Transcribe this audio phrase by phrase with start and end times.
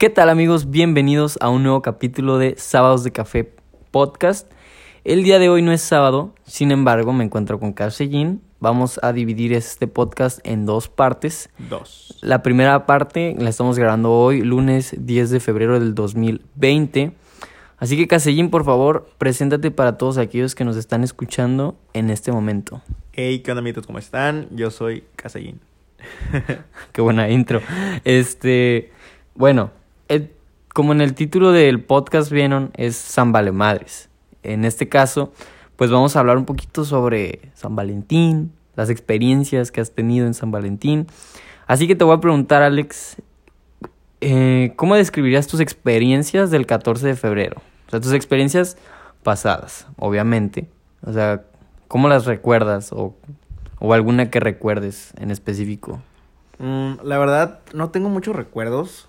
[0.00, 0.70] ¿Qué tal amigos?
[0.70, 3.52] Bienvenidos a un nuevo capítulo de Sábados de Café
[3.90, 4.50] Podcast.
[5.04, 8.40] El día de hoy no es sábado, sin embargo me encuentro con Casellín.
[8.60, 11.50] Vamos a dividir este podcast en dos partes.
[11.68, 12.18] Dos.
[12.22, 17.12] La primera parte la estamos grabando hoy, lunes 10 de febrero del 2020.
[17.76, 22.32] Así que Casellín, por favor, preséntate para todos aquellos que nos están escuchando en este
[22.32, 22.80] momento.
[23.12, 23.86] Hey, ¿qué onda amigos?
[23.86, 24.48] ¿Cómo están?
[24.50, 25.60] Yo soy Casellín.
[26.92, 27.60] Qué buena intro.
[28.04, 28.92] Este,
[29.34, 29.72] bueno,
[30.10, 30.32] el-
[30.74, 34.08] como en el título del podcast vieron, es San Vale Madres.
[34.42, 35.32] En este caso,
[35.76, 40.34] pues vamos a hablar un poquito sobre San Valentín, las experiencias que has tenido en
[40.34, 41.06] San Valentín.
[41.66, 43.16] Así que te voy a preguntar, Alex,
[44.20, 47.60] eh, ¿cómo describirías tus experiencias del 14 de febrero?
[47.86, 48.76] O sea, tus experiencias
[49.22, 50.68] pasadas, obviamente.
[51.04, 51.42] O sea,
[51.88, 52.92] ¿cómo las recuerdas?
[52.92, 53.14] O,
[53.78, 56.00] o alguna que recuerdes en específico.
[56.58, 59.08] Mm, la verdad, no tengo muchos recuerdos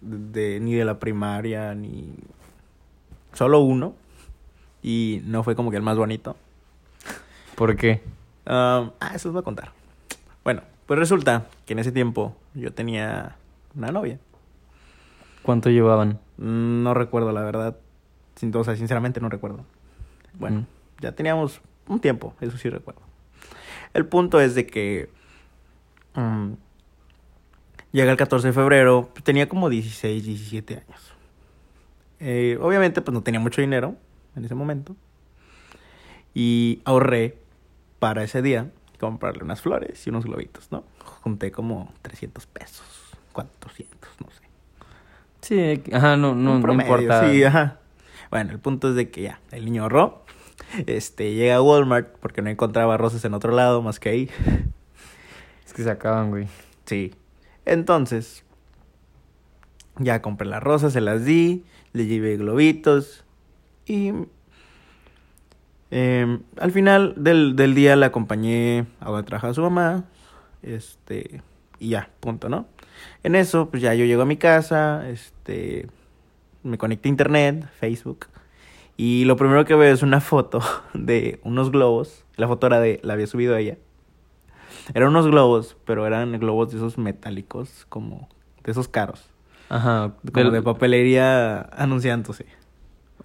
[0.00, 2.14] de, ni de la primaria, ni...
[3.32, 3.94] Solo uno.
[4.82, 6.36] Y no fue como que el más bonito.
[7.54, 8.00] ¿Por qué?
[8.46, 9.72] Um, ah, eso os voy a contar.
[10.42, 13.36] Bueno, pues resulta que en ese tiempo yo tenía
[13.76, 14.18] una novia.
[15.42, 16.18] ¿Cuánto llevaban?
[16.38, 17.76] Mm, No recuerdo, la verdad.
[18.36, 19.64] Sin, o sea, sinceramente no recuerdo.
[20.38, 20.66] Bueno, Mm.
[21.02, 23.02] ya teníamos un tiempo, eso sí recuerdo.
[23.92, 25.10] El punto es de que
[27.92, 31.12] llega el 14 de febrero, pues, tenía como 16, 17 años.
[32.20, 33.96] Eh, obviamente, pues no tenía mucho dinero
[34.36, 34.94] en ese momento.
[36.34, 37.38] Y ahorré
[37.98, 40.84] para ese día comprarle unas flores y unos globitos, ¿no?
[41.22, 42.84] Junté como 300 pesos,
[43.32, 44.40] 400, no sé.
[45.40, 47.30] Sí, ajá, no, no, no importa.
[47.30, 47.78] Sí, ajá.
[48.30, 50.24] Bueno, el punto es de que ya, el niño ahorró.
[50.86, 54.30] Este, llega a Walmart porque no encontraba rosas en otro lado más que ahí.
[55.66, 56.46] Es que se acaban, güey.
[56.84, 57.14] Sí.
[57.64, 58.44] Entonces,
[59.98, 63.24] ya compré las rosas, se las di, le llevé globitos
[63.86, 64.12] y
[65.90, 70.04] em, al final del, del día la acompañé a donde trabajaba su mamá.
[70.62, 71.42] Este,
[71.78, 72.66] y ya, punto, ¿no?
[73.22, 75.88] En eso, pues ya yo llego a mi casa, este,
[76.62, 78.26] me conecté a internet, Facebook,
[78.96, 80.60] y lo primero que veo es una foto
[80.94, 82.24] de unos globos.
[82.36, 83.78] La foto era de, la había subido ella.
[84.94, 88.28] Eran unos globos, pero eran globos de esos metálicos, como
[88.64, 89.28] de esos caros.
[89.68, 90.12] Ajá.
[90.32, 92.46] Como de papelería anunciándose.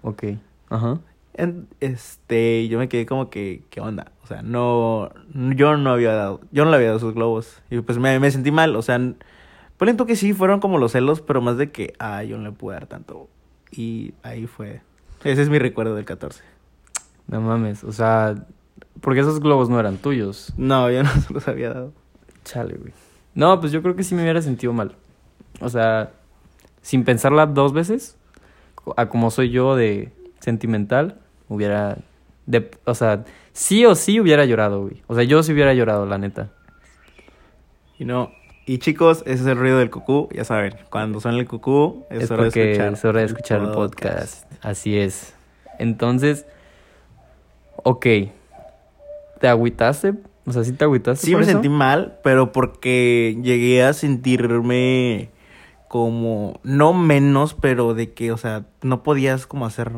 [0.02, 0.24] Ok.
[0.70, 0.98] Ajá.
[1.34, 4.12] En- este, yo me quedé como que, ¿qué onda?
[4.22, 5.10] O sea, no,
[5.54, 7.62] yo no había dado, yo no le había dado esos globos.
[7.70, 8.98] Y pues me, me sentí mal, o sea,
[9.76, 12.44] por lento que sí, fueron como los celos, pero más de que, ah, yo no
[12.44, 13.28] le pude dar tanto.
[13.70, 14.80] Y ahí fue,
[15.24, 16.42] ese es mi recuerdo del 14.
[17.26, 17.82] No mames.
[17.84, 18.34] O sea,
[19.00, 20.52] porque esos globos no eran tuyos.
[20.56, 21.92] No, yo no se los había dado.
[22.44, 22.92] Chale, güey.
[23.34, 24.94] No, pues yo creo que sí me hubiera sentido mal.
[25.60, 26.12] O sea,
[26.80, 28.16] sin pensarla dos veces,
[28.96, 31.18] a como soy yo de sentimental,
[31.48, 31.98] hubiera.
[32.46, 35.02] De, o sea, sí o sí hubiera llorado, güey.
[35.08, 36.50] O sea, yo sí hubiera llorado, la neta.
[37.98, 38.30] Y no,
[38.66, 42.24] y chicos, ese es el ruido del cucú, ya saben, cuando suena el cucú, es,
[42.24, 42.92] Es hora de escuchar.
[42.92, 44.52] es hora de escuchar el podcast.
[44.60, 45.34] Así es.
[45.78, 46.46] Entonces,
[47.84, 48.06] ok.
[49.40, 50.14] ¿Te agüitaste?
[50.46, 51.52] O sea, ¿sí te agüitaste Sí por me eso?
[51.52, 55.30] sentí mal, pero porque llegué a sentirme
[55.88, 59.92] como, no menos, pero de que, o sea, no podías como hacer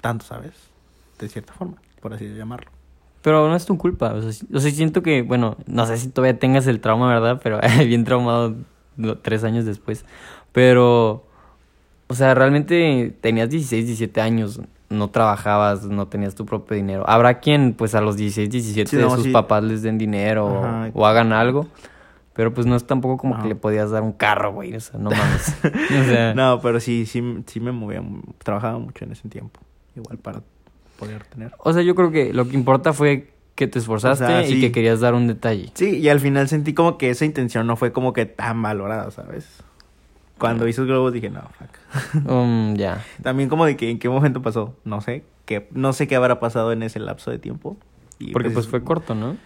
[0.00, 0.52] tanto, ¿sabes?
[1.18, 2.70] De cierta forma, por así llamarlo.
[3.22, 4.12] Pero no es tu culpa.
[4.14, 7.08] O sea, sí- o sea, siento que, bueno, no sé si todavía tengas el trauma,
[7.08, 7.40] ¿verdad?
[7.42, 8.54] Pero bien traumado
[9.22, 10.04] tres años después.
[10.52, 11.26] Pero,
[12.06, 14.60] o sea, realmente tenías 16, 17 años.
[14.90, 17.04] No trabajabas, no tenías tu propio dinero.
[17.08, 19.30] Habrá quien, pues, a los 16, 17 Sí, de sus sí.
[19.32, 20.90] papás les den dinero o- Ajá.
[20.94, 21.66] o, hagan algo.
[22.32, 24.74] Pero, pues, no es tampoco como que le podías dar un carro, güey.
[24.74, 25.56] O sea, no mames.
[25.64, 28.02] o sea, No, pero sí, sí, sí me movía,
[28.42, 29.60] trabajaba mucho en ese tiempo,
[29.96, 30.40] igual para
[30.98, 31.52] poder tener.
[31.58, 34.60] O sea, yo creo que lo que importa fue que te esforzaste O sea, y
[34.60, 35.70] que querías dar un detalle.
[35.74, 39.10] Sí, y al final sentí como que esa intención no fue como que tan valorada,
[39.10, 39.46] ¿sabes?
[40.38, 42.26] Cuando hice los globos dije, no, fuck.
[42.30, 43.04] Um, ya.
[43.22, 46.40] También como de que en qué momento pasó, no sé, que no sé qué habrá
[46.40, 47.76] pasado en ese lapso de tiempo.
[48.18, 49.36] Y Porque pues fue corto, ¿no?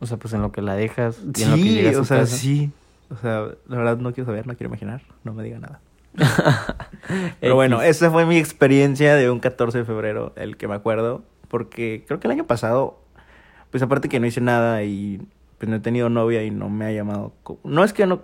[0.00, 1.94] O sea, pues en lo que la dejas y Sí, en lo que llega a
[1.94, 2.36] su o sea, casa.
[2.36, 2.70] sí.
[3.10, 5.80] O sea, la verdad no quiero saber, no quiero imaginar, no me diga nada.
[7.40, 11.22] Pero bueno, esa fue mi experiencia de un 14 de febrero, el que me acuerdo,
[11.48, 12.98] porque creo que el año pasado,
[13.70, 15.20] pues aparte que no hice nada y
[15.58, 17.32] pues no he tenido novia y no me ha llamado,
[17.64, 18.22] no es que no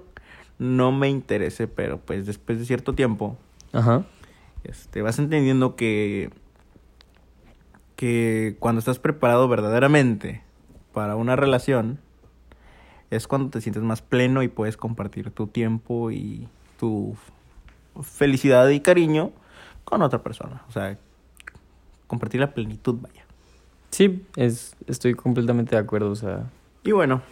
[0.58, 3.36] no me interese, pero pues después de cierto tiempo,
[3.72, 4.04] Ajá.
[4.64, 6.30] este vas entendiendo que
[7.96, 10.42] que cuando estás preparado verdaderamente
[10.92, 12.00] para una relación
[13.10, 16.48] es cuando te sientes más pleno y puedes compartir tu tiempo y
[16.78, 17.16] tu
[18.02, 19.32] felicidad y cariño
[19.84, 20.64] con otra persona.
[20.68, 20.98] O sea,
[22.06, 23.24] compartir la plenitud, vaya.
[23.90, 26.50] Sí, es, estoy completamente de acuerdo, o sea...
[26.82, 27.22] Y bueno,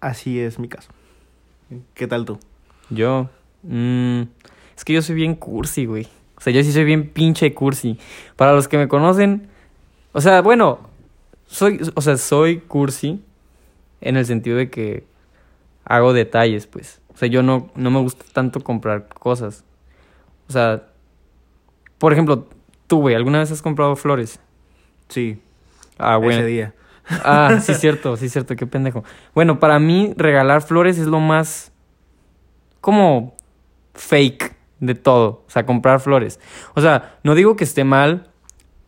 [0.00, 0.90] así es mi caso.
[1.94, 2.38] ¿Qué tal tú?
[2.94, 3.28] Yo...
[3.62, 4.22] mm,
[4.76, 6.08] es que yo soy bien cursi, güey.
[6.36, 7.98] O sea, yo sí soy bien pinche cursi.
[8.36, 9.48] Para los que me conocen...
[10.12, 10.78] O sea, bueno,
[11.46, 13.22] soy, o sea, soy cursi
[14.00, 15.04] en el sentido de que
[15.84, 17.00] hago detalles, pues.
[17.12, 19.64] O sea, yo no, no me gusta tanto comprar cosas.
[20.48, 20.84] O sea,
[21.98, 22.48] por ejemplo,
[22.86, 24.38] tú, güey, ¿alguna vez has comprado flores?
[25.08, 25.40] Sí,
[25.98, 26.40] Ah, bueno.
[26.40, 26.74] ese día.
[27.08, 29.04] Ah, sí, cierto, sí, cierto, qué pendejo.
[29.34, 31.72] Bueno, para mí, regalar flores es lo más.
[32.84, 33.34] Como.
[33.94, 35.44] fake de todo.
[35.46, 36.38] O sea, comprar flores.
[36.74, 38.28] O sea, no digo que esté mal.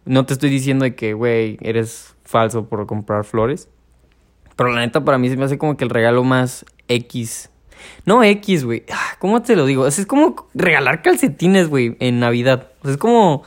[0.05, 3.71] No te estoy diciendo de que, güey, eres falso por comprar flores.
[4.55, 7.51] Pero la neta, para mí se me hace como que el regalo más X.
[8.05, 8.85] No X, güey.
[8.93, 9.87] Ah, ¿Cómo te lo digo?
[9.87, 12.69] Es como regalar calcetines, güey, en Navidad.
[12.85, 13.43] Es como.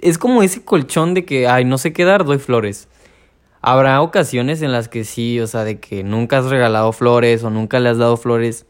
[0.00, 2.88] Es como ese colchón de que, ay, no sé qué dar, doy flores.
[3.60, 7.50] Habrá ocasiones en las que sí, o sea, de que nunca has regalado flores o
[7.50, 8.66] nunca le has dado flores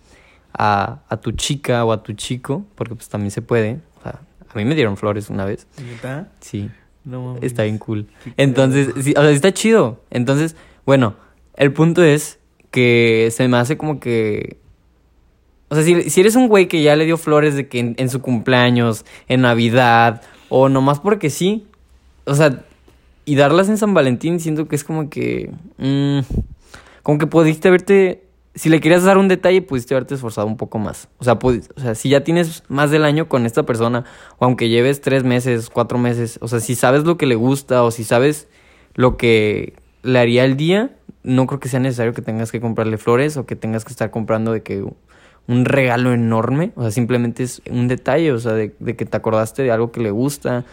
[0.58, 3.80] a, a tu chica o a tu chico, porque pues también se puede.
[3.98, 5.66] O sea, a mí me dieron flores una vez.
[5.84, 6.28] ¿Neta?
[6.40, 6.70] Sí,
[7.04, 8.08] No está bien cool.
[8.36, 10.00] Entonces, sí, o sea, está chido.
[10.10, 11.14] Entonces, bueno,
[11.56, 12.38] el punto es
[12.70, 14.58] que se me hace como que...
[15.68, 17.94] O sea, si, si eres un güey que ya le dio flores de que en,
[17.98, 21.66] en su cumpleaños, en Navidad, o nomás porque sí,
[22.24, 22.62] o sea,
[23.24, 25.50] y darlas en San Valentín, siento que es como que...
[25.78, 26.20] mm,
[27.02, 28.22] como que pudiste haberte...
[28.56, 31.08] Si le querías dar un detalle, pudiste haberte esforzado un poco más.
[31.18, 31.38] O sea,
[31.76, 34.04] sea, si ya tienes más del año con esta persona,
[34.38, 37.84] o aunque lleves tres meses, cuatro meses, o sea, si sabes lo que le gusta,
[37.84, 38.48] o si sabes
[38.94, 42.98] lo que le haría el día, no creo que sea necesario que tengas que comprarle
[42.98, 44.84] flores o que tengas que estar comprando de que
[45.46, 46.72] un regalo enorme.
[46.76, 50.00] O sea, simplemente es un detalle, o sea, de que te acordaste de algo que
[50.00, 50.64] le gusta.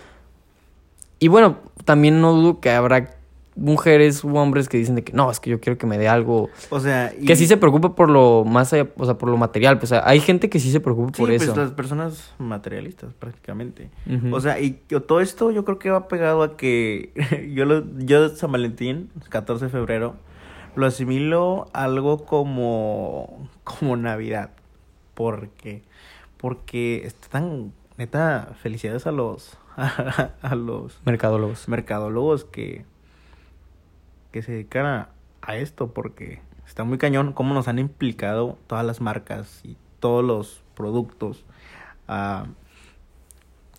[1.19, 3.22] Y bueno, también no dudo que habrá
[3.55, 6.07] mujeres u hombres que dicen de que no, es que yo quiero que me dé
[6.07, 6.49] algo.
[6.69, 9.37] O sea, y- Que sí se preocupa por lo más allá, o sea, por lo
[9.37, 9.77] material.
[9.77, 11.55] Pues, o sea, hay gente que sí se preocupa Sí, por pues eso.
[11.55, 13.89] las personas materialistas prácticamente.
[14.31, 14.71] O sea, y
[15.07, 17.11] todo esto yo creo que va pegado a que
[17.53, 20.15] yo lo, yo San Valentín, 14 de febrero,
[20.75, 24.49] lo asimilo a algo como como Navidad.
[25.13, 25.83] ¿Por qué?
[26.37, 31.67] Porque está tan neta felicidades a los a, los Mercadólogos.
[31.67, 32.85] mercadólogos que
[34.33, 35.09] que se dedican a,
[35.55, 40.63] esto porque está muy cañón cómo nos han implicado todas las marcas y todos los
[40.73, 41.45] productos
[42.07, 42.47] a,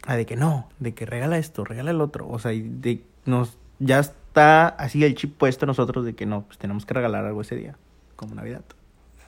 [0.09, 3.99] de que no, de que regala esto, regala el otro, o sea, de nos ya
[3.99, 7.57] está así el chip puesto nosotros de que no, pues tenemos que regalar algo ese
[7.57, 7.77] día,
[8.17, 8.65] como Navidad.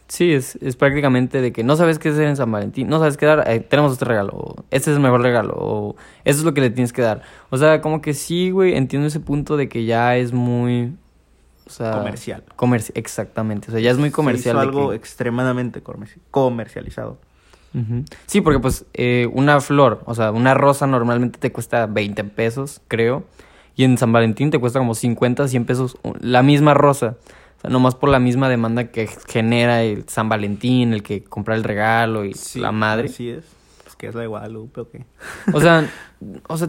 [0.08, 3.16] Sí, es, es prácticamente de que no sabes qué hacer en San Valentín, no sabes
[3.16, 6.54] qué dar, tenemos este regalo, o este es el mejor regalo, o eso es lo
[6.54, 7.22] que le tienes que dar.
[7.50, 10.94] O sea, como que sí, güey, entiendo ese punto de que ya es muy...
[11.66, 12.44] O sea, Comercial.
[12.56, 14.42] comerci- exactamente, o sea, ya es muy comercial.
[14.42, 17.18] Se hizo algo que- extremadamente comerci- comercializado.
[18.24, 22.80] Sí, porque pues eh, una flor, o sea, una rosa normalmente te cuesta 20 pesos,
[22.88, 23.24] creo.
[23.74, 27.16] Y en San Valentín te cuesta como 50, 100 pesos la misma rosa.
[27.58, 31.54] O sea, nomás por la misma demanda que genera el San Valentín, el que compra
[31.54, 33.08] el regalo y la madre.
[33.08, 33.44] Así es.
[33.84, 35.04] Pues que es la de Guadalupe o qué.
[35.52, 35.86] O sea,
[36.48, 36.68] o sea,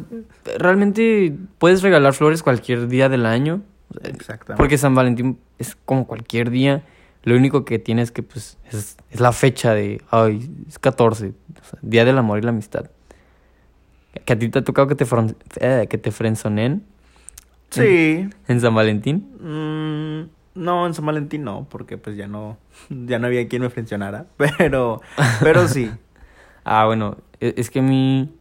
[0.58, 3.62] realmente puedes regalar flores cualquier día del año.
[3.96, 4.58] O sea, Exactamente.
[4.58, 6.84] Porque San Valentín es como cualquier día.
[7.24, 11.64] Lo único que tienes que, pues, es, es la fecha de, ay, es 14, o
[11.66, 12.90] sea, Día del Amor y la Amistad.
[14.26, 16.84] Que a ti te ha tocado que te, fron- eh, que te frenzonen
[17.70, 18.30] Sí.
[18.48, 19.28] en San Valentín.
[19.42, 20.30] Mm,
[20.64, 22.58] no, en San Valentín no, porque pues ya no,
[22.90, 24.26] ya no había quien me frencionara.
[24.58, 25.02] Pero,
[25.42, 25.92] pero sí.
[26.70, 28.34] Ah, bueno, e- es que a mí...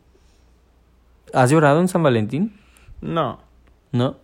[1.33, 2.55] ¿Has llorado en San Valentín?
[3.01, 3.41] No,
[3.93, 4.17] ¿No?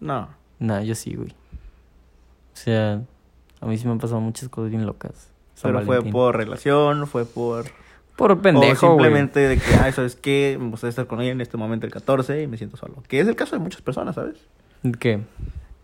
[0.00, 0.28] no.
[0.58, 1.30] Nah, yo sí, güey.
[1.30, 3.02] O sea,
[3.60, 5.30] a mí sí me han pasado muchas cosas bien locas.
[5.54, 7.66] San Pero fue por relación, fue por...
[8.16, 10.56] Por pendejo, o simplemente de que, ay, ¿sabes qué?
[10.58, 13.02] Me gustaría estar con ella en este momento el 14 y me siento solo.
[13.08, 14.38] Que es el caso de muchas personas, ¿sabes?
[14.98, 15.20] ¿Qué?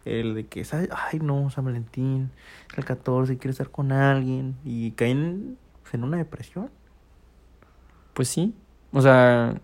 [0.07, 0.89] El de que, ¿sabes?
[0.93, 2.31] Ay, no, San Valentín,
[2.75, 4.57] el 14, quiero estar con alguien.
[4.65, 5.59] Y caen
[5.93, 6.71] en una depresión.
[8.15, 8.55] Pues sí.
[8.93, 9.55] O sea,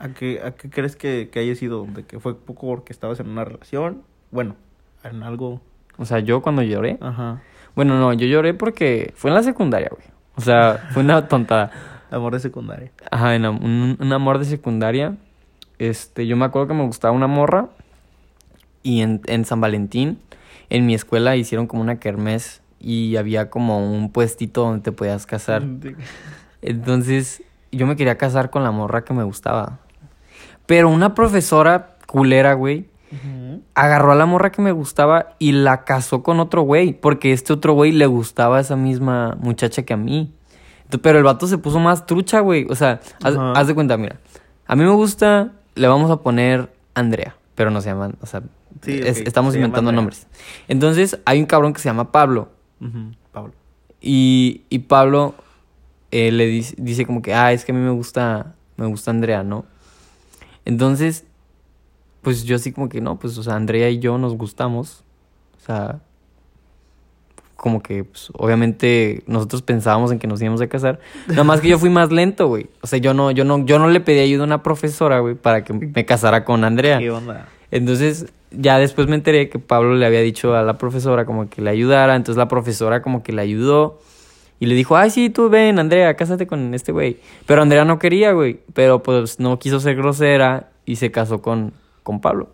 [0.00, 1.84] ¿A qué, a qué crees que, que haya sido?
[1.84, 4.02] ¿De que fue poco porque estabas en una relación?
[4.30, 4.56] Bueno,
[5.04, 5.60] en algo...
[5.96, 6.98] o sea, yo cuando lloré.
[7.00, 7.42] Ajá.
[7.74, 10.06] Bueno, no, yo lloré porque fue en la secundaria, güey.
[10.36, 11.70] O sea, fue una tontada.
[12.10, 12.90] Amor de secundaria.
[13.10, 15.16] Ajá, en un, un amor de secundaria.
[15.78, 17.68] Este, yo me acuerdo que me gustaba una morra.
[18.82, 20.18] Y en, en San Valentín,
[20.70, 22.62] en mi escuela hicieron como una kermés.
[22.80, 25.62] Y había como un puestito donde te podías casar.
[26.62, 29.78] Entonces, yo me quería casar con la morra que me gustaba.
[30.66, 32.86] Pero una profesora culera, güey,
[33.74, 36.92] agarró a la morra que me gustaba y la casó con otro güey.
[36.92, 40.32] Porque este otro güey le gustaba a esa misma muchacha que a mí.
[40.84, 42.66] Entonces, pero el vato se puso más trucha, güey.
[42.68, 44.16] O sea, haz, de cuenta, mira.
[44.66, 47.36] A mí me gusta, le vamos a poner Andrea.
[47.54, 48.42] Pero no se llaman, o sea,
[48.82, 50.26] Sí, es- ok, estamos se inventando nombres.
[50.68, 52.48] Entonces, hay un cabrón que se llama Pablo.
[53.32, 53.52] Pablo.
[54.00, 55.34] Y, y Pablo
[56.10, 59.10] eh, le dice, dice como que, ah, es que a mí me gusta, me gusta
[59.10, 59.64] Andrea, ¿no?
[60.64, 61.24] Entonces,
[62.22, 65.04] pues yo así como que no, pues, o sea, Andrea y yo nos gustamos.
[65.58, 66.00] O sea,
[67.56, 70.98] como que, pues, obviamente nosotros pensábamos en que nos íbamos a casar.
[71.28, 72.68] Nada más que yo fui más lento, güey.
[72.80, 75.34] O sea, yo no, yo no, yo no le pedí ayuda a una profesora, güey,
[75.34, 76.98] para que me casara con Andrea.
[76.98, 77.48] ¿Qué onda?
[77.70, 81.62] Entonces, ya después me enteré que Pablo le había dicho a la profesora como que
[81.62, 82.16] le ayudara.
[82.16, 84.00] Entonces la profesora como que le ayudó.
[84.58, 87.18] Y le dijo, ay, sí, tú ven, Andrea, cásate con este güey.
[87.46, 88.60] Pero Andrea no quería, güey.
[88.74, 91.72] Pero pues no quiso ser grosera y se casó con,
[92.10, 92.48] con Pablo.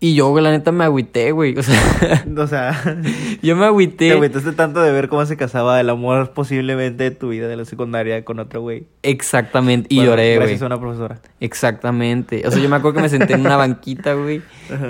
[0.00, 1.56] Y yo, güey, la neta me agüité, güey.
[1.56, 2.98] O sea, O sea,
[3.42, 4.08] yo me agüité.
[4.08, 7.56] te agüitaste tanto de ver cómo se casaba el amor posiblemente de tu vida de
[7.56, 8.86] la secundaria con otro güey.
[9.02, 9.86] Exactamente.
[9.90, 10.38] Y Bueno, lloré, güey.
[10.38, 11.20] Gracias a una profesora.
[11.40, 12.42] Exactamente.
[12.46, 14.42] O sea, yo me acuerdo que me senté en una banquita, güey.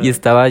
[0.02, 0.48] Y estaba,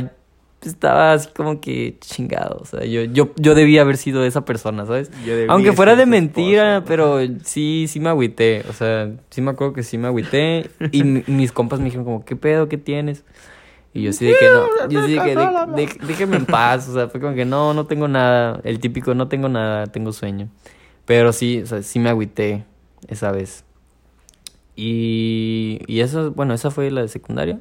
[0.69, 2.57] estaba así como que chingado.
[2.61, 5.11] O sea, yo, yo, yo debía haber sido esa persona, ¿sabes?
[5.49, 6.87] Aunque fuera de mentira, esposo.
[6.87, 8.63] pero sí, sí me agüité.
[8.69, 10.69] O sea, sí me acuerdo que sí me agüité.
[10.91, 12.67] Y mi- mis compas me dijeron como, ¿qué pedo?
[12.69, 13.23] ¿Qué tienes?
[13.93, 15.45] Y yo sí de que no, yo sí de que de-
[15.75, 19.13] de- déjeme en paz, o sea, fue como que no, no tengo nada, el típico
[19.15, 20.49] no tengo nada, tengo sueño.
[21.05, 22.65] Pero sí, o sea, sí me agüité
[23.07, 23.63] esa vez.
[24.75, 27.59] Y, y eso, bueno, esa fue la de secundaria.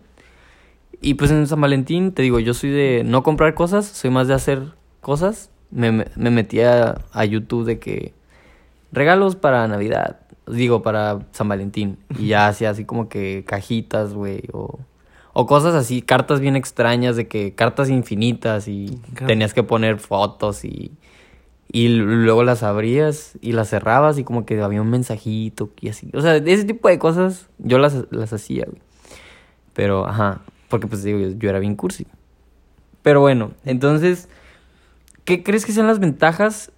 [1.05, 4.27] Y pues en San Valentín, te digo, yo soy de no comprar cosas, soy más
[4.27, 5.51] de hacer cosas.
[5.71, 8.15] Me, me, me metí a, a YouTube de que
[8.91, 11.99] regalos para Navidad, digo, para San Valentín.
[12.19, 14.79] Y ya hacía así como que cajitas, güey, o,
[15.35, 20.65] o cosas así, cartas bien extrañas, de que cartas infinitas y tenías que poner fotos
[20.65, 20.91] y,
[21.71, 26.09] y luego las abrías y las cerrabas y como que había un mensajito y así.
[26.15, 28.81] O sea, ese tipo de cosas yo las, las hacía, güey.
[29.75, 30.41] Pero, ajá,
[30.75, 32.05] porque pues digo, yo, yo era bien cursi.
[33.03, 34.29] Pero bueno, entonces,
[35.25, 36.73] ¿qué crees que sean las ventajas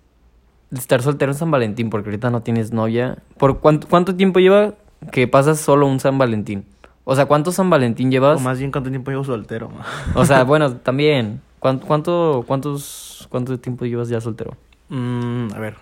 [0.70, 1.88] de estar soltero en San Valentín?
[1.88, 3.16] Porque ahorita no tienes novia.
[3.38, 4.74] ¿Por cuánto, cuánto tiempo lleva
[5.12, 6.66] que pasas solo un San Valentín?
[7.04, 8.38] O sea, ¿cuánto San Valentín llevas?
[8.38, 9.70] O más bien cuánto tiempo llevo soltero.
[10.14, 11.40] O sea, bueno, también.
[11.58, 14.58] ¿Cuánto, cuánto, cuántos, ¿Cuánto tiempo llevas ya soltero?
[14.90, 15.76] Mm, a ver.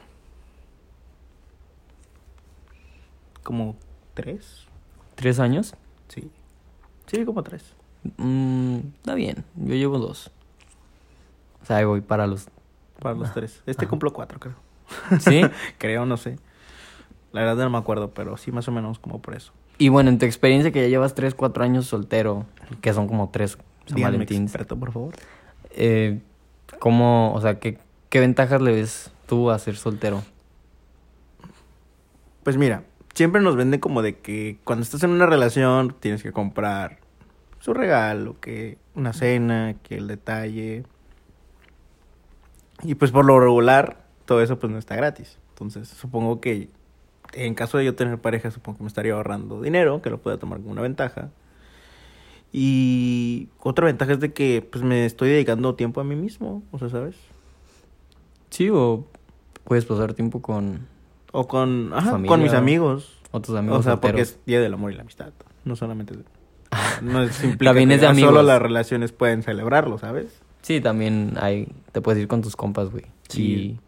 [3.42, 3.74] Como
[4.14, 4.68] tres.
[5.16, 5.74] ¿Tres años?
[6.06, 6.30] Sí.
[7.08, 7.74] Sí, como tres.
[8.16, 10.30] Mm, está bien, yo llevo dos.
[11.62, 12.48] O sea, ahí voy para los...
[13.00, 13.62] Para los tres.
[13.66, 13.90] Este Ajá.
[13.90, 14.54] cumplo cuatro, creo.
[15.18, 15.42] ¿Sí?
[15.78, 16.38] Creo, no sé.
[17.32, 19.52] La verdad no me acuerdo, pero sí más o menos como por eso.
[19.78, 22.46] Y bueno, en tu experiencia que ya llevas tres, cuatro años soltero,
[22.80, 25.14] que son como tres San Valentín, experto, por favor.
[25.70, 26.20] eh,
[26.78, 30.22] ¿cómo, o sea, qué, qué ventajas le ves tú a ser soltero?
[32.44, 32.84] Pues mira,
[33.14, 36.98] siempre nos venden como de que cuando estás en una relación tienes que comprar
[37.64, 40.84] su regalo, que una cena, que el detalle.
[42.82, 45.38] Y pues por lo regular, todo eso pues no está gratis.
[45.48, 46.68] Entonces, supongo que
[47.32, 50.36] en caso de yo tener pareja, supongo que me estaría ahorrando dinero, que lo pueda
[50.36, 51.30] tomar como una ventaja.
[52.52, 56.78] Y otra ventaja es de que pues me estoy dedicando tiempo a mí mismo, o
[56.78, 57.16] sea, ¿sabes?
[58.50, 59.06] Sí, o
[59.64, 60.86] puedes pasar tiempo con
[61.32, 62.28] O con, ajá, Familia.
[62.28, 63.22] con mis amigos.
[63.30, 65.32] otros amigos o sea, porque es Día del Amor y la Amistad.
[65.64, 66.14] No solamente...
[67.02, 70.26] No es implica También que de Solo las relaciones pueden celebrarlo, ¿sabes?
[70.62, 73.04] Sí, también hay, te puedes ir con tus compas, güey.
[73.28, 73.42] Sí.
[73.42, 73.80] Y,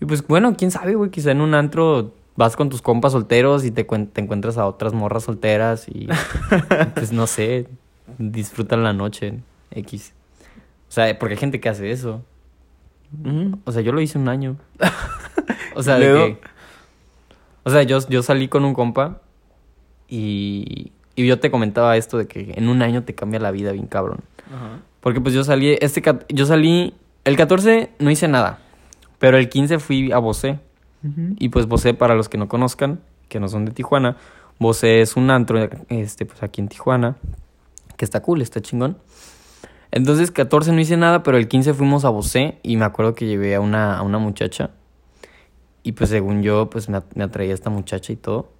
[0.00, 3.64] y pues bueno, quién sabe, güey, quizá en un antro vas con tus compas solteros
[3.64, 6.08] y te, te encuentras a otras morras solteras y
[6.94, 7.68] pues no sé,
[8.18, 10.12] disfrutan la noche, X.
[10.88, 12.22] O sea, porque hay gente que hace eso.
[13.64, 14.56] O sea, yo lo hice un año.
[15.76, 16.38] O sea, de que...
[17.64, 19.20] O sea, yo, yo salí con un compa
[20.08, 23.72] y, y yo te comentaba esto de que en un año te cambia la vida
[23.72, 24.20] bien cabrón.
[24.46, 24.80] Ajá.
[25.04, 26.94] Porque pues yo salí, este, yo salí,
[27.24, 28.60] el 14 no hice nada,
[29.18, 30.60] pero el 15 fui a Bosé.
[31.38, 34.16] Y pues Bosé, para los que no conozcan, que no son de Tijuana,
[34.58, 37.16] Bosé es un antro, este, pues aquí en Tijuana,
[37.98, 38.96] que está cool, está chingón.
[39.90, 43.26] Entonces 14 no hice nada, pero el 15 fuimos a Bosé y me acuerdo que
[43.26, 44.70] llevé a una, a una muchacha.
[45.82, 48.50] Y pues según yo, pues me, me atraía esta muchacha y todo.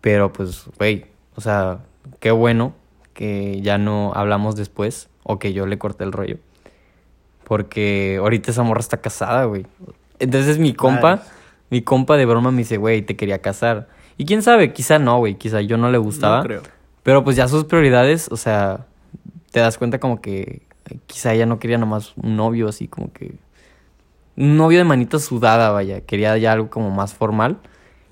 [0.00, 1.80] Pero pues, güey, o sea,
[2.18, 2.74] qué bueno
[3.14, 6.38] que ya no hablamos después o que yo le corté el rollo.
[7.44, 9.66] Porque ahorita esa morra está casada, güey.
[10.18, 11.22] Entonces mi compa,
[11.70, 13.88] mi compa de broma me dice, güey, te quería casar.
[14.16, 16.38] Y quién sabe, quizá no, güey, quizá yo no le gustaba.
[16.38, 16.62] No creo.
[17.02, 18.86] Pero pues ya sus prioridades, o sea,
[19.50, 23.12] te das cuenta como que eh, quizá ella no quería nomás un novio así como
[23.12, 23.34] que...
[24.36, 27.58] Un novio de manita sudada, vaya, quería ya algo como más formal.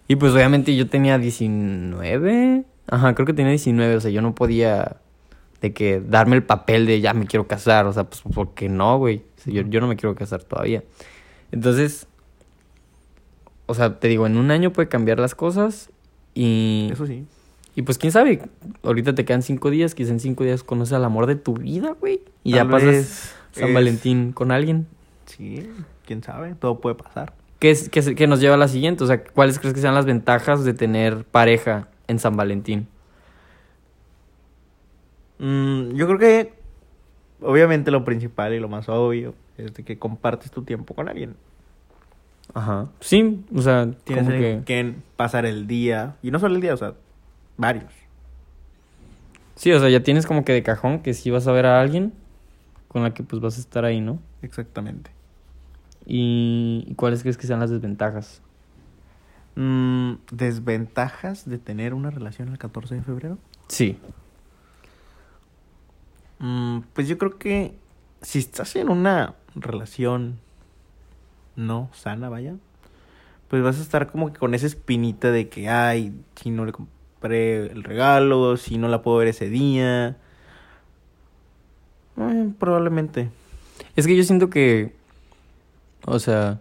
[0.09, 4.35] Y pues obviamente yo tenía 19, ajá, creo que tenía 19, o sea, yo no
[4.35, 4.97] podía
[5.61, 8.99] de que darme el papel de ya me quiero casar, o sea, pues porque no,
[8.99, 10.85] güey, O sea, yo, yo no me quiero casar todavía.
[11.51, 12.07] Entonces,
[13.67, 15.91] o sea, te digo, en un año puede cambiar las cosas
[16.35, 16.89] y...
[16.93, 17.25] Eso sí.
[17.75, 18.41] Y pues quién sabe,
[18.83, 21.95] ahorita te quedan cinco días, quizá en cinco días conoces al amor de tu vida,
[22.01, 22.21] güey.
[22.43, 24.87] Y ya pasas San es- Valentín con alguien.
[25.27, 25.69] Sí,
[26.07, 27.35] quién sabe, todo puede pasar.
[27.61, 29.05] ¿Qué, es, qué, es- qué nos lleva a la siguiente?
[29.05, 32.89] O sea, ¿cuáles crees que sean las ventajas de tener pareja en San Valentín?
[35.39, 36.53] Mm, yo creo que
[37.41, 41.37] obviamente lo principal y lo más obvio es de que compartes tu tiempo con alguien.
[42.55, 42.89] Ajá.
[43.01, 44.63] Sí, o sea, Tienes como que...
[44.65, 46.95] que pasar el día, y no solo el día, o sea,
[47.57, 47.93] varios.
[49.55, 51.81] Sí, o sea, ya tienes como que de cajón que sí vas a ver a
[51.81, 52.13] alguien
[52.89, 54.19] con la que pues vas a estar ahí, ¿no?
[54.41, 55.11] Exactamente.
[56.07, 58.41] ¿Y, y cuáles crees que sean las desventajas?
[59.61, 63.39] Mm, ¿Desventajas de tener una relación el 14 de febrero?
[63.67, 63.99] Sí.
[66.39, 67.75] Mm, pues yo creo que
[68.23, 70.39] si estás en una relación
[71.57, 72.55] no sana, vaya,
[73.49, 76.71] pues vas a estar como que con esa espinita de que, ay, si no le
[76.71, 80.19] compré el regalo, si no la puedo ver ese día.
[82.17, 83.29] Eh, probablemente.
[83.97, 84.95] Es que yo siento que,
[86.07, 86.61] o sea,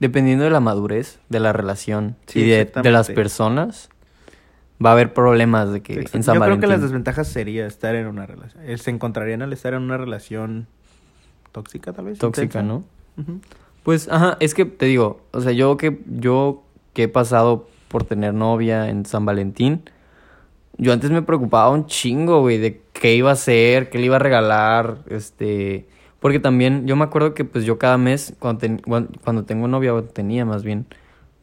[0.00, 3.88] dependiendo de la madurez de la relación Sí, y de, de las personas,
[4.84, 7.94] va a haber problemas de que en San yo creo que las desventajas sería estar
[7.94, 8.62] en una relación.
[8.64, 10.66] eh, Se encontrarían al estar en una relación
[11.52, 12.18] tóxica, tal vez.
[12.18, 12.62] tóxica.
[12.62, 12.84] ¿no?
[13.82, 16.62] Pues, ajá, es que te digo, o sea, yo que yo
[16.92, 19.82] que he pasado por tener novia en San Valentín,
[20.76, 24.16] yo antes me preocupaba un chingo, güey, de qué iba a hacer, qué le iba
[24.16, 25.88] a regalar, este,
[26.20, 28.82] porque también yo me acuerdo que pues yo cada mes cuando ten-
[29.24, 30.86] cuando tengo novia o tenía más bien,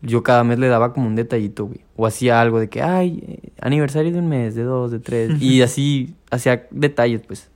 [0.01, 3.39] yo cada mes le daba como un detallito, güey, o hacía algo de que, ay,
[3.61, 7.49] aniversario de un mes, de dos, de tres, y así hacía detalles, pues.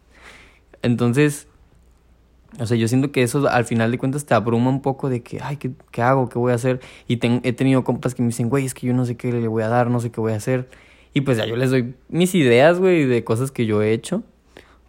[0.82, 1.48] Entonces,
[2.60, 5.22] o sea, yo siento que eso al final de cuentas te abruma un poco de
[5.22, 6.30] que, ay, ¿qué, qué hago?
[6.30, 6.80] ¿Qué voy a hacer?
[7.08, 9.32] Y ten- he tenido compas que me dicen, güey, es que yo no sé qué
[9.32, 10.68] le voy a dar, no sé qué voy a hacer.
[11.14, 14.24] Y pues ya yo les doy mis ideas, güey, de cosas que yo he hecho.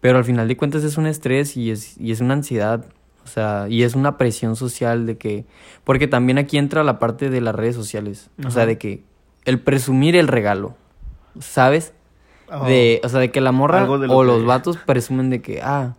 [0.00, 2.84] Pero al final de cuentas es un estrés y es, y es una ansiedad.
[3.22, 5.44] O sea, y es una presión social de que...
[5.84, 8.30] Porque también aquí entra la parte de las redes sociales.
[8.46, 9.02] O sea, de que
[9.44, 10.74] el presumir el regalo,
[11.38, 11.92] ¿sabes?
[12.66, 15.60] De, o sea, de que la morra lo o que- los vatos presumen de que,
[15.62, 15.94] ah,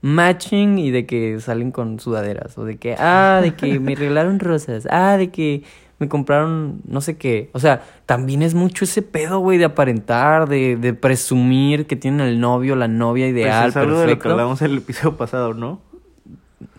[0.00, 2.56] matching y de que salen con sudaderas.
[2.58, 4.88] O de que, ah, de que me regalaron rosas.
[4.90, 5.62] Ah, de que
[6.02, 7.48] me compraron no sé qué.
[7.52, 12.26] O sea, también es mucho ese pedo, güey, de aparentar, de, de presumir que tienen
[12.26, 15.16] el novio, la novia Pues ideal, es algo de lo que hablamos en el episodio
[15.16, 15.80] pasado, ¿no?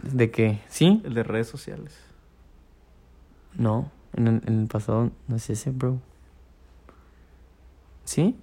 [0.02, 1.02] De que, ¿sí?
[1.06, 1.98] El de redes sociales.
[3.58, 6.00] No, en el, en el pasado no es ese, bro.
[8.04, 8.36] ¿Sí?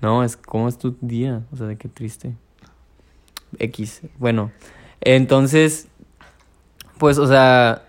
[0.00, 2.34] No, es cómo es tu día, o sea, de qué triste.
[3.60, 4.02] X.
[4.18, 4.50] Bueno,
[5.00, 5.86] entonces,
[6.98, 7.84] pues, o sea,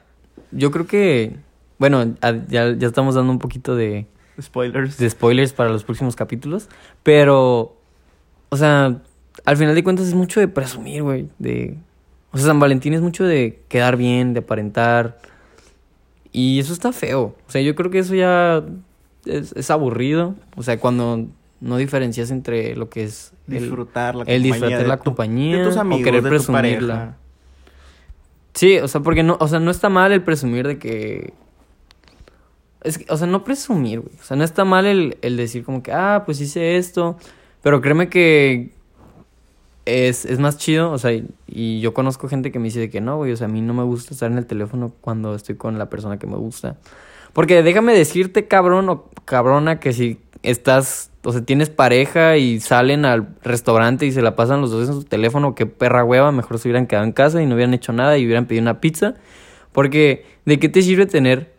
[0.51, 1.35] yo creo que,
[1.79, 4.05] bueno, a- ya, ya estamos dando un poquito de,
[4.39, 4.97] Spoilers.
[4.97, 6.69] de spoilers para los próximos capítulos,
[7.03, 7.75] pero,
[8.49, 8.97] o sea,
[9.45, 11.75] al final de cuentas es mucho de presumir, güey, de,
[12.31, 15.17] o sea, San Valentín es mucho de quedar bien, de aparentar,
[16.31, 18.63] y eso está feo, o sea, yo creo que eso ya
[19.25, 21.25] es, es aburrido, o sea, cuando
[21.61, 25.03] no diferencias entre lo que es el- disfrutar la el compañía disfrutar de la tu-
[25.05, 26.93] compañía de tus o amigos, querer de tu presumirla.
[26.93, 27.15] pareja.
[28.53, 31.33] Sí, o sea, porque no, o sea, no está mal el presumir de que.
[32.83, 34.13] Es que, o sea, no presumir, güey.
[34.19, 37.17] O sea, no está mal el, el decir como que, ah, pues hice esto.
[37.61, 38.71] Pero créeme que
[39.85, 43.01] es, es más chido, o sea, y, y yo conozco gente que me dice que
[43.01, 45.55] no, güey, o sea, a mí no me gusta estar en el teléfono cuando estoy
[45.55, 46.77] con la persona que me gusta.
[47.33, 53.05] Porque déjame decirte, cabrón o cabrona, que si estás, o sea, tienes pareja y salen
[53.05, 56.59] al restaurante y se la pasan los dos en su teléfono, qué perra hueva, mejor
[56.59, 59.15] se hubieran quedado en casa y no hubieran hecho nada y hubieran pedido una pizza.
[59.71, 61.53] Porque, ¿de qué te sirve tener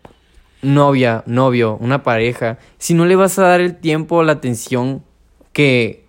[0.62, 5.02] novia, novio, una pareja, si no le vas a dar el tiempo, la atención
[5.52, 6.04] que,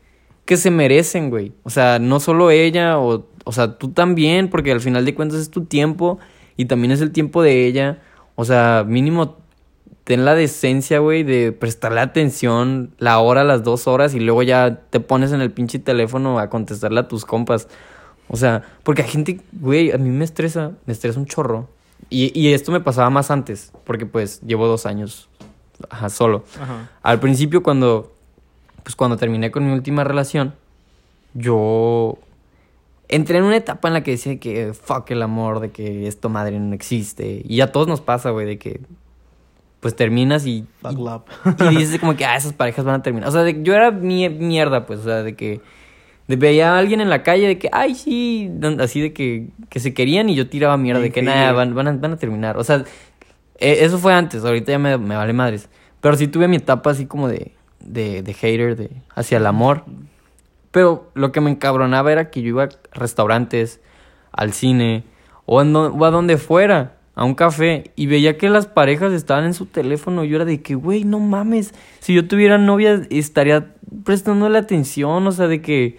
[0.46, 1.54] que se merecen, güey?
[1.64, 5.40] O sea, no solo ella, o, o sea, tú también, porque al final de cuentas
[5.40, 6.20] es tu tiempo
[6.58, 8.02] y también es el tiempo de ella.
[8.36, 9.38] O sea, mínimo
[10.04, 14.82] ten la decencia, güey, de prestarle atención la hora, las dos horas y luego ya
[14.90, 17.68] te pones en el pinche teléfono a contestarle a tus compas.
[18.28, 21.70] O sea, porque hay gente, güey, a mí me estresa, me estresa un chorro.
[22.10, 25.30] Y, y esto me pasaba más antes, porque pues llevo dos años
[25.90, 26.44] ajá, solo.
[26.62, 26.90] Ajá.
[27.02, 28.12] Al principio cuando,
[28.84, 30.54] pues cuando terminé con mi última relación,
[31.34, 32.18] yo
[33.08, 36.30] entré en una etapa en la que decía que fuck el amor, de que esto
[36.30, 37.42] madre no existe.
[37.46, 38.82] Y a todos nos pasa, güey, de que
[39.80, 41.24] pues terminas y, Fuck love.
[41.72, 43.28] y dices como que, ah, esas parejas van a terminar.
[43.28, 45.60] O sea, de- yo era mi- mierda, pues, o sea, de que
[46.38, 49.94] veía a alguien en la calle de que, ay, sí, así de que, que se
[49.94, 51.26] querían y yo tiraba mierda, de que Sí.
[51.26, 52.58] nada, van, van, a, van a terminar.
[52.58, 52.84] O sea,
[53.60, 55.70] eh, eso fue antes, ahorita ya me, me vale madres.
[56.00, 59.84] Pero sí tuve mi etapa así como de, de, de hater, de hacia el amor.
[60.72, 63.82] Pero lo que me encabronaba era que yo iba a restaurantes,
[64.32, 65.04] al cine,
[65.46, 69.12] o a, no- o a donde fuera, a un café, y veía que las parejas
[69.12, 70.24] estaban en su teléfono.
[70.24, 71.74] Y yo era de que, güey, no mames.
[72.00, 73.74] Si yo tuviera novia, estaría
[74.06, 75.98] prestándole atención, o sea, de que.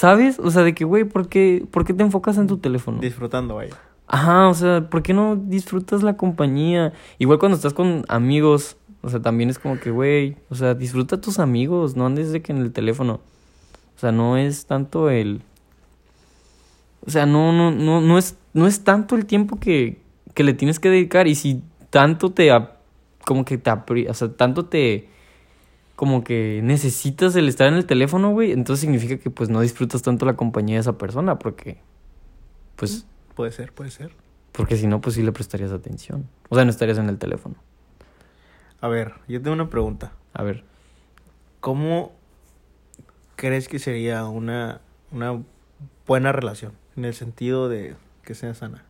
[0.00, 0.38] ¿Sabes?
[0.38, 3.02] O sea, de que, güey, ¿por qué, ¿por qué te enfocas en tu teléfono?
[3.02, 3.76] Disfrutando, vaya.
[4.06, 6.94] Ajá, o sea, ¿por qué no disfrutas la compañía?
[7.18, 11.16] Igual cuando estás con amigos, o sea, también es como que, güey, o sea, disfruta
[11.16, 13.20] a tus amigos, no andes de que en el teléfono.
[13.94, 15.42] O sea, no es tanto el...
[17.06, 20.00] O sea, no, no, no, no es, no es tanto el tiempo que,
[20.32, 22.50] que le tienes que dedicar y si tanto te,
[23.26, 25.10] como que te, o sea, tanto te,
[26.00, 30.00] como que necesitas el estar en el teléfono, güey, entonces significa que pues no disfrutas
[30.00, 31.76] tanto la compañía de esa persona porque,
[32.76, 33.06] pues...
[33.34, 34.12] Puede ser, puede ser.
[34.52, 36.26] Porque si no, pues sí le prestarías atención.
[36.48, 37.56] O sea, no estarías en el teléfono.
[38.80, 40.14] A ver, yo tengo una pregunta.
[40.32, 40.64] A ver.
[41.60, 42.12] ¿Cómo
[43.36, 44.80] crees que sería una,
[45.12, 45.42] una
[46.06, 46.72] buena relación?
[46.96, 48.86] En el sentido de que sea sana.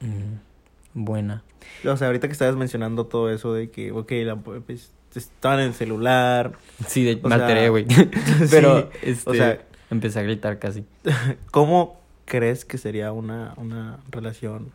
[0.00, 1.44] mm, buena.
[1.86, 5.66] O sea, ahorita que estabas mencionando todo eso de que, ok, la, pues, estaban en
[5.68, 6.52] el celular.
[6.86, 7.86] Sí, de, me alteré, güey.
[8.50, 10.84] Pero, sí, este, o sea- empecé a gritar casi.
[11.50, 14.70] ¿Cómo crees que sería una, una relación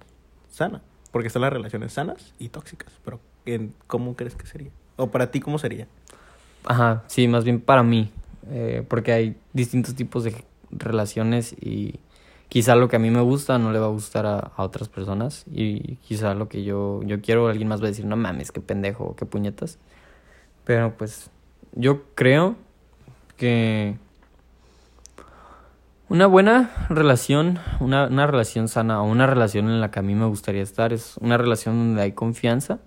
[0.49, 0.82] sana?
[1.12, 4.69] Porque están las relaciones sanas y tóxicas, pero en- ¿cómo crees que sería?
[4.97, 5.88] O para ti, ¿cómo sería?
[6.65, 8.12] Ajá, sí, más bien para mí.
[8.52, 10.34] eh, porque hay distintos tipos de
[10.71, 11.95] relaciones y
[12.47, 14.88] quizá lo que a mí me gusta no le va a gustar a, a otras
[14.89, 15.45] personas.
[15.52, 18.62] Y quizá lo que yo, yo quiero, alguien más va a decir, no mames, qué
[18.62, 19.78] pendejo, qué puñetas.
[20.70, 21.32] Pero pues
[21.72, 22.56] yo creo
[23.38, 23.98] que
[26.10, 30.14] una buena relación, una, una relación sana o una relación en la que a mí
[30.14, 32.78] me gustaría estar es una relación donde hay confianza,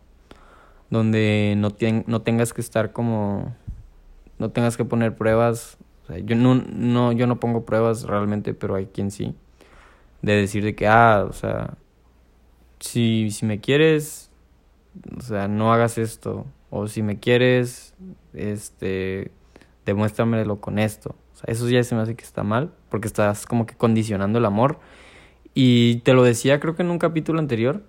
[0.90, 1.74] donde no,
[2.06, 3.52] no tengas que estar como,
[4.38, 5.76] no tengas que poner pruebas.
[6.04, 9.34] O sea, yo no, no, yo no pongo pruebas realmente, pero hay quien sí.
[10.20, 11.74] De decir de que, ah, o sea,
[12.78, 14.30] si, si me quieres,
[15.18, 16.46] o sea, no hagas esto.
[16.74, 17.94] O si me quieres,
[18.32, 19.30] este,
[19.84, 21.14] demuéstramelo con esto.
[21.46, 24.78] Eso ya se me hace que está mal, porque estás como que condicionando el amor.
[25.52, 27.82] Y te lo decía creo que en un capítulo anterior,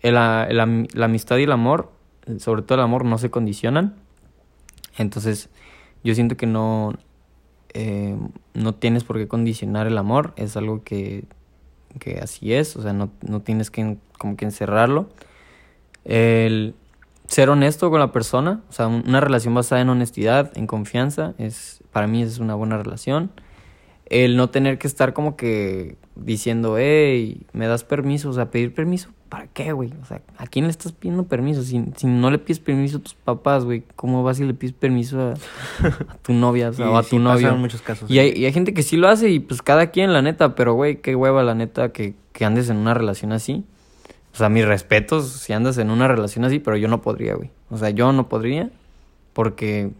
[0.00, 1.92] el, la amistad y el amor,
[2.38, 3.96] sobre todo el amor, no se condicionan.
[4.96, 5.50] Entonces,
[6.02, 6.94] yo siento que no,
[7.74, 8.16] eh,
[8.54, 11.24] no tienes por qué condicionar el amor, es algo que,
[11.98, 15.10] que así es, o sea, no, no tienes que como que encerrarlo.
[16.06, 16.74] El
[17.28, 21.34] ser honesto con la persona, o sea, un- una relación basada en honestidad, en confianza,
[21.38, 23.30] es para mí es una buena relación.
[24.10, 28.72] El no tener que estar como que diciendo, hey, me das permiso, o sea, pedir
[28.72, 29.92] permiso, ¿para qué, güey?
[30.02, 31.62] O sea, ¿a quién le estás pidiendo permiso?
[31.62, 34.72] Si, si no le pides permiso a tus papás, güey, ¿cómo vas y le pides
[34.72, 35.32] permiso a,
[35.84, 37.48] a tu novia o, sea, Y o a sí tu pasa novio?
[37.50, 38.10] en muchos casos.
[38.10, 40.54] Y hay, y hay gente que sí lo hace y pues cada quien, la neta,
[40.54, 43.64] pero güey, qué hueva, la neta, que, que andes en una relación así.
[44.38, 47.50] O sea, mis respetos si andas en una relación así, pero yo no podría, güey.
[47.70, 48.70] O sea, yo no podría
[49.32, 49.90] porque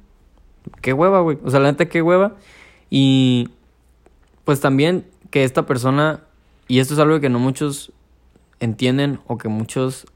[0.81, 1.39] qué hueva, güey.
[1.43, 2.37] O sea, la neta, qué hueva.
[2.89, 3.49] Y
[4.45, 6.21] pues también que esta persona,
[6.69, 7.91] y esto es algo que no muchos
[8.61, 10.07] entienden o que muchos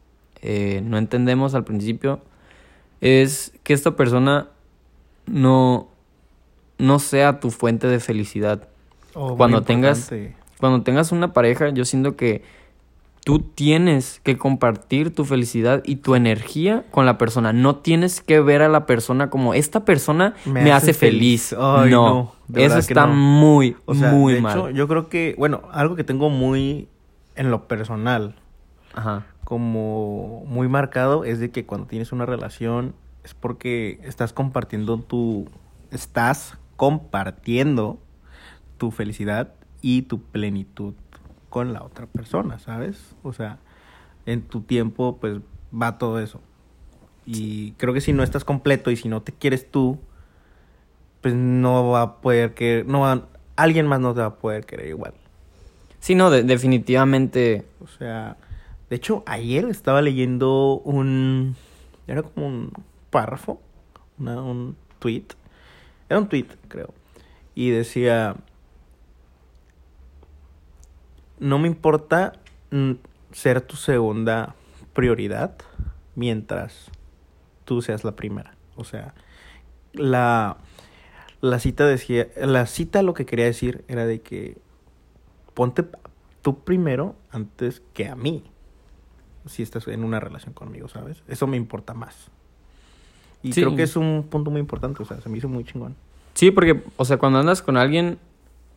[0.41, 2.21] eh, no entendemos al principio,
[3.01, 4.51] es que esta persona
[5.27, 5.89] no,
[6.79, 8.69] no sea tu fuente de felicidad.
[9.15, 10.13] Oh, cuando tengas-.
[10.61, 12.45] Cuando tengas una pareja, yo siento que
[13.25, 17.53] tú tienes que compartir tu felicidad y tu energía con la persona.
[17.53, 21.55] No tienes que ver a la persona como esta persona me, hace, feliz.
[21.59, 23.15] Ay, no, eso está no.
[23.15, 24.59] muy, O sea, muy de mal.
[24.59, 26.89] hecho, yo creo que, bueno, algo que tengo muy
[27.37, 28.35] en lo personal,
[28.95, 29.25] Ajá.
[29.45, 35.49] como muy marcado, es de que cuando tienes una relación es porque estás compartiendo tu,
[35.93, 38.01] estás compartiendo
[38.79, 40.95] tu felicidad y tu plenitud
[41.53, 43.15] con la otra persona, ¿sabes?
[43.23, 43.59] O sea,
[44.27, 45.41] en tu tiempo pues
[45.73, 46.41] va todo eso.
[47.27, 50.01] Y creo que si no estás completo y si no te quieres tú,
[51.21, 54.67] pues no va a poder querer, no va, alguien más no te va a poder
[54.67, 55.15] querer igual.
[56.01, 57.67] Sí, no, de- definitivamente.
[57.81, 58.37] O sea,
[58.91, 61.57] de hecho, ayer estaba leyendo un
[62.09, 62.73] Era como un
[63.11, 63.61] párrafo,
[64.19, 65.25] una, un tweet.
[66.09, 66.95] Era un tweet, creo.
[67.55, 68.37] Y decía,
[71.43, 72.33] no me importa
[72.71, 72.93] mm,
[73.33, 74.55] ser tu segunda
[74.93, 75.55] prioridad
[76.15, 76.91] mientras
[77.65, 78.55] tú seas la primera.
[78.77, 79.15] O sea,
[79.93, 80.57] la,
[81.41, 84.57] la cita decía, la cita lo que quería decir era de que
[85.55, 85.85] ponte
[86.43, 88.45] tú primero antes que a mí.
[89.47, 91.23] Si estás en una relación conmigo, ¿sabes?
[91.27, 92.29] Eso me importa más.
[93.43, 93.63] Y Sí.
[93.63, 95.97] creo que es un punto muy importante, o sea, se me hizo muy chingón.
[96.35, 98.19] Sí, porque, o sea, cuando andas con alguien,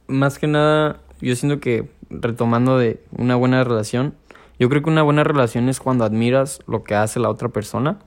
[0.08, 4.14] más que nada, yo siento que retomando de una buena relación,
[4.60, 7.98] yo creo que una buena relación es cuando admiras lo que hace la otra persona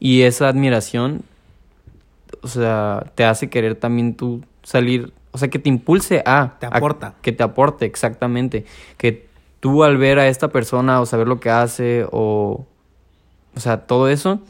[0.00, 1.22] y esa admiración,
[2.42, 6.56] o sea, te hace querer también tú salir, o sea, que te impulse a...
[6.58, 7.14] Te a- aporta.
[7.22, 8.64] que te aporte, exactamente.
[8.96, 9.28] Que
[9.60, 12.66] tú al ver a esta persona o saber lo que hace o...
[13.54, 14.40] O sea, todo eso,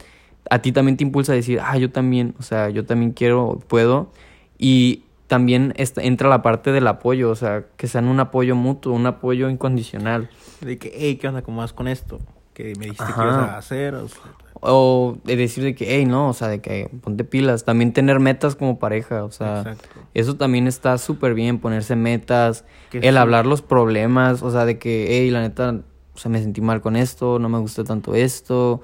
[0.49, 3.61] a ti también te impulsa a decir, ah, yo también, o sea, yo también quiero,
[3.67, 4.09] puedo.
[4.57, 9.07] Y también entra la parte del apoyo, o sea, que sean un apoyo mutuo, un
[9.07, 10.29] apoyo incondicional.
[10.61, 11.41] De que, hey, ¿qué onda?
[11.41, 12.19] ¿Cómo vas con esto?
[12.53, 13.95] Que me dijiste que ibas a hacer.
[13.95, 14.21] O sea,
[14.61, 17.65] O de decir de que, hey, no, o sea, de que ponte pilas.
[17.65, 19.89] También tener metas como pareja, o sea, Exacto.
[20.13, 25.07] eso también está súper bien, ponerse metas, el hablar los problemas, o sea, de que,
[25.09, 25.81] hey, la neta,
[26.13, 28.81] o sea, me sentí mal con esto, no me gusta tanto esto.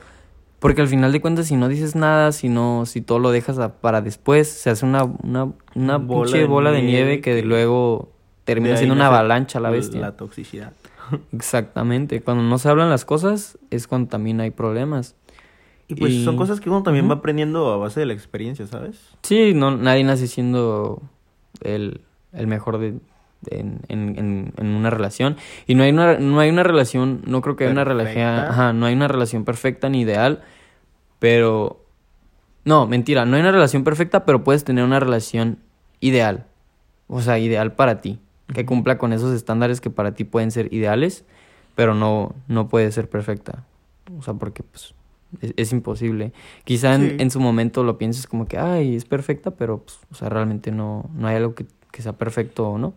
[0.59, 3.59] Porque al final de cuentas, si no dices nada, si no, si todo lo dejas
[3.59, 7.21] a- para después, se hace una, una, una Bola pinche de bola de nieve nieve
[7.21, 8.09] que, que- luego
[8.43, 10.01] termina siendo una avalancha la bestia.
[10.01, 10.73] La toxicidad.
[11.31, 12.21] Exactamente.
[12.21, 15.15] Cuando no se hablan las cosas, es cuando también hay problemas.
[15.87, 18.67] Y pues Y- son cosas que uno también va aprendiendo a base de la experiencia,
[18.67, 18.99] ¿sabes?
[19.23, 21.01] Sí, no, nadie nace siendo
[21.61, 22.01] el,
[22.33, 22.99] el mejor de-
[23.47, 25.37] en, en, en, en una relación.
[25.67, 28.73] Y no hay una, no hay una relación, no creo que haya una relación, ajá,
[28.73, 30.41] no hay una relación perfecta ni ideal,
[31.19, 31.85] pero...
[32.65, 35.59] No, mentira, no hay una relación perfecta, pero puedes tener una relación
[36.01, 36.45] ideal.
[37.07, 38.19] O sea, ideal para ti.
[38.53, 41.23] Que cumpla con esos estándares que para ti pueden ser ideales,
[41.75, 43.63] pero no, no puede ser perfecta.
[44.17, 44.93] O sea, porque pues
[45.41, 46.33] es, es imposible.
[46.63, 50.29] Quizá en su momento lo pienses como que, ay, es perfecta, pero pues, o sea,
[50.29, 52.93] realmente no, no hay algo que, que sea perfecto o no.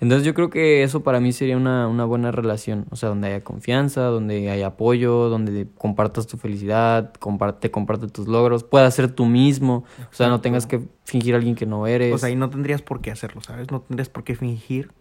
[0.00, 3.28] Entonces yo creo que eso para mí sería una, una buena relación, o sea, donde
[3.28, 9.10] haya confianza, donde haya apoyo, donde compartas tu felicidad, comparte, comparte tus logros, puedas ser
[9.10, 12.14] tú mismo, o sea, no tengas que fingir a alguien que no eres.
[12.14, 13.72] O sea, y no tendrías por qué hacerlo, ¿sabes?
[13.72, 14.92] No tendrías por qué fingir.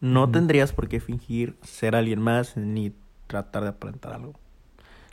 [0.00, 2.92] No tendrías por qué fingir ser alguien más ni
[3.26, 4.34] tratar de aparentar algo.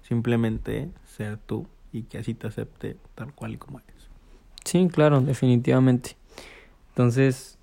[0.02, 4.10] Simplemente ser tú y que así te acepte tal cual y como eres.
[4.66, 6.18] Sí, claro, definitivamente.
[6.90, 7.58] Entonces,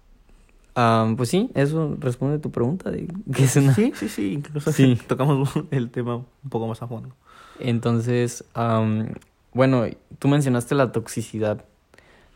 [0.74, 3.74] am, pues sí, eso responde a tu pregunta de que es una...
[3.74, 4.32] Sí, sí, sí.
[4.34, 4.98] Incluso Sí.
[5.06, 7.10] tocamos el tema un poco más a fondo.
[7.58, 9.14] Entonces, am,
[9.52, 9.84] bueno,
[10.18, 11.64] tú mencionaste la toxicidad.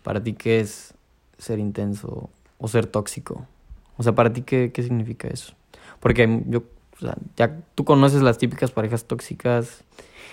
[0.03, 0.95] Para ti, ¿qué es
[1.39, 3.47] ser intenso o ser tóxico?
[3.97, 5.55] O sea, para ti, ¿qué, qué significa eso?
[6.01, 6.65] Porque yo,
[6.97, 9.83] o sea, ya tú conoces las típicas parejas tóxicas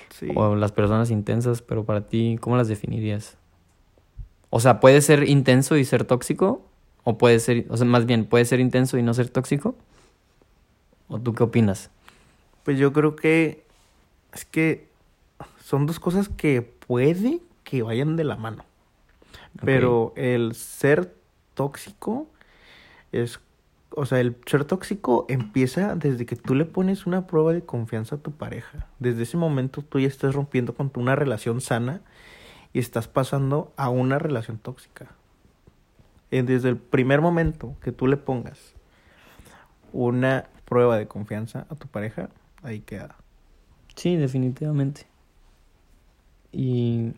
[0.10, 0.28] Sí.
[0.36, 3.38] o las personas intensas, pero para ti, ¿cómo las definirías?
[4.50, 6.62] O sea, ¿puede ser intenso y ser tóxico?
[7.04, 9.76] ¿O puede ser, o sea, más bien, ¿puede ser intenso y no ser tóxico?
[11.08, 11.90] ¿O tú qué opinas?
[12.64, 13.64] Pues yo creo que
[14.34, 14.88] es que
[15.64, 18.66] son dos cosas que puede que vayan de la mano.
[19.64, 21.14] Pero el ser
[21.54, 22.28] tóxico
[23.12, 23.40] es,
[23.90, 28.16] o sea, el ser tóxico empieza desde que tú le pones una prueba de confianza
[28.16, 28.88] a tu pareja.
[29.00, 32.02] Desde ese momento tú ya estás rompiendo con tu- una relación sana
[32.74, 35.08] y estás pasando a una relación tóxica.
[36.32, 38.74] Eh, Desde el primer momento que tú le pongas
[39.94, 42.30] una prueba de confianza a tu pareja,
[42.64, 43.16] ahí queda.
[43.96, 45.06] Sí, definitivamente.
[46.52, 47.14] Y.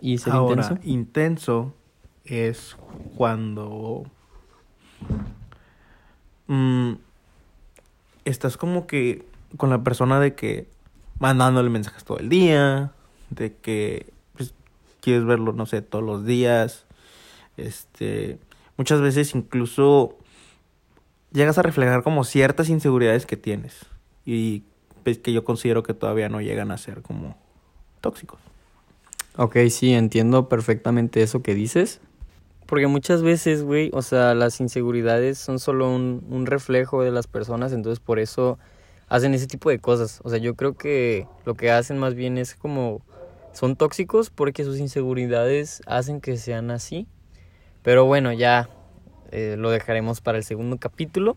[0.00, 0.78] Y ser Ahora, intenso.
[0.82, 1.74] intenso
[2.24, 2.76] es
[3.16, 4.04] cuando
[6.48, 6.92] mm,
[8.24, 9.24] estás como que
[9.56, 10.68] con la persona de que
[11.18, 12.92] mandándole mensajes todo el día,
[13.30, 14.52] de que pues,
[15.00, 16.85] quieres verlo, no sé, todos los días.
[17.56, 18.38] Este,
[18.76, 20.16] muchas veces incluso
[21.32, 23.86] llegas a reflejar como ciertas inseguridades que tienes
[24.24, 24.64] y
[25.04, 27.36] que yo considero que todavía no llegan a ser como
[28.00, 28.40] tóxicos.
[29.36, 32.00] Ok, sí, entiendo perfectamente eso que dices.
[32.66, 37.28] Porque muchas veces, güey, o sea, las inseguridades son solo un, un reflejo de las
[37.28, 38.58] personas, entonces por eso
[39.08, 40.20] hacen ese tipo de cosas.
[40.24, 43.02] O sea, yo creo que lo que hacen más bien es como
[43.52, 47.06] son tóxicos porque sus inseguridades hacen que sean así.
[47.86, 48.68] Pero bueno, ya
[49.30, 51.36] eh, lo dejaremos para el segundo capítulo.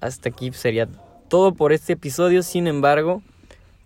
[0.00, 0.86] Hasta aquí sería
[1.26, 2.44] todo por este episodio.
[2.44, 3.20] Sin embargo,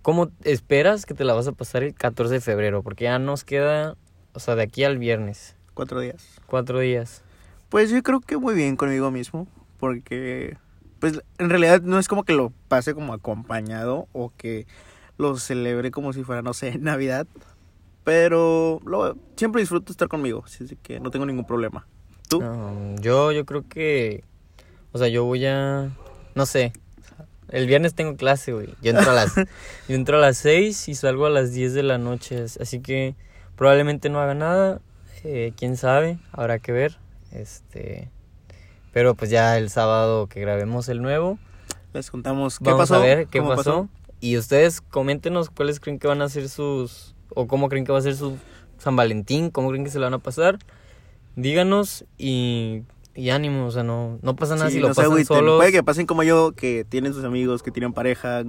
[0.03, 2.83] ¿cómo esperas que te la vas a pasar el 14 de febrero?
[2.83, 3.97] Porque ya nos queda,
[4.35, 6.23] o sea, de aquí al viernes, Cuatro días.
[6.45, 7.23] cuatro días.
[7.71, 10.59] Pues yo creo que muy bien conmigo mismo, porque
[10.99, 14.67] pues en realidad no es como que lo pase como acompañado o que
[15.17, 17.27] lo celebre como si fuera, no sé, Navidad,
[18.07, 21.89] pero lo, siempre disfruto estar conmigo, así que no tengo ningún problema.
[22.29, 22.39] ¿Tú?
[22.39, 24.23] Um, yo, yo creo que,
[24.93, 25.91] o sea, yo voy a,
[26.37, 26.73] no sé,
[27.49, 28.69] el viernes tengo clase, güey.
[28.81, 29.35] Yo entro a las,
[29.89, 33.17] yo entro a las 6 y salgo a las 10 de la noche, así que
[33.57, 34.81] probablemente no haga nada,
[35.25, 36.99] eh, quién sabe, habrá que ver,
[37.33, 38.09] este,
[38.93, 41.41] pero pues ya el sábado que grabemos el nuevo,
[41.93, 42.95] Les contamos qué vamos pasó.
[42.95, 43.89] a ver qué pasó.
[44.21, 47.99] Y ustedes coméntenos cuáles creen que van a ser sus, o cómo creen que va
[47.99, 48.37] a ser su
[48.79, 50.59] San Valentín, cómo creen que se lo van a pasar.
[51.35, 52.83] Díganos y,
[53.15, 55.27] y ánimo, o sea, no, no pasa nada Sí, si lo no pasan agüiten.
[55.37, 55.59] solos.
[55.59, 58.45] Puede que pasen como yo, que tienen sus amigos, que tienen pareja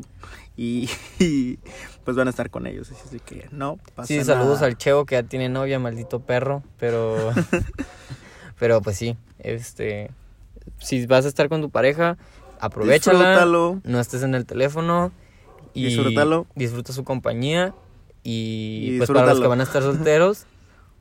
[0.55, 1.59] y, y,
[2.05, 2.91] pues van a estar con ellos.
[2.91, 4.67] Así que no pasa Sí, saludos nada.
[4.67, 7.15] al Cheo que ya tiene novia, maldito perro, pero
[8.59, 10.11] pero pues sí, este
[10.79, 12.17] si vas a estar con tu pareja,
[12.59, 13.81] aprovechala, Disfrútalo.
[13.83, 15.11] no estés en el teléfono
[15.73, 16.45] y Disfrútalo.
[16.55, 17.73] disfruta su compañía
[18.23, 20.45] y, Y pues para los que van a estar solteros,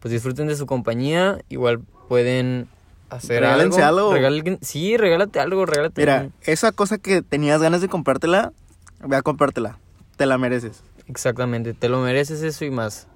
[0.00, 2.68] pues disfruten de su compañía, igual pueden
[3.10, 4.12] hacer Regálense algo.
[4.12, 8.52] Regalen- sí, regálate algo, regálate Mira, esa cosa que tenías ganas de comprártela,
[9.00, 9.78] ve a comprártela.
[10.16, 10.82] Te la mereces.
[11.08, 13.06] Exactamente, te lo mereces eso y más.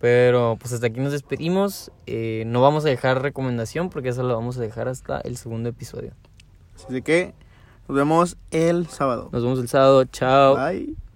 [0.00, 1.90] Pero pues hasta aquí nos despedimos.
[2.06, 5.68] Eh, no vamos a dejar recomendación porque eso lo vamos a dejar hasta el segundo
[5.68, 6.12] episodio.
[6.76, 7.34] Así que
[7.88, 9.28] nos vemos el sábado.
[9.32, 10.04] Nos vemos el sábado.
[10.04, 10.56] Chao.
[10.56, 11.07] Bye.